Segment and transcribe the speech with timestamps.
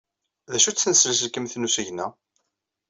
[0.51, 2.07] D acu-t tsenselkimt n usigna?